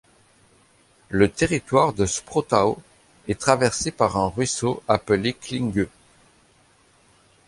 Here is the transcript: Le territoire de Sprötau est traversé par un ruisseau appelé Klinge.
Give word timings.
Le 1.09 1.29
territoire 1.29 1.93
de 1.93 2.07
Sprötau 2.07 2.81
est 3.27 3.39
traversé 3.39 3.91
par 3.91 4.17
un 4.17 4.29
ruisseau 4.29 4.81
appelé 4.87 5.31
Klinge. 5.33 5.85